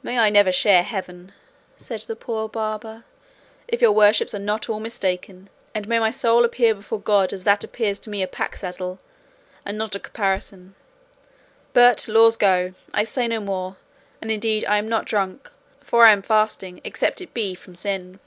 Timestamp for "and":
5.74-5.88, 9.64-9.76, 14.22-14.30